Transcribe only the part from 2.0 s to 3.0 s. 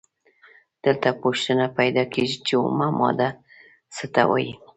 کیږي چې اومه